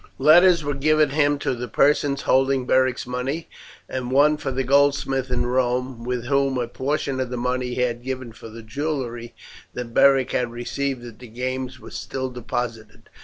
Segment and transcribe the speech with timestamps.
[0.17, 3.47] Letters were given him to the persons holding Beric's money;
[3.87, 7.81] and one for the goldsmith in Rome, with whom a portion of the money he
[7.81, 9.35] had given for the jewellery
[9.75, 13.11] that Beric had received at the games was still deposited.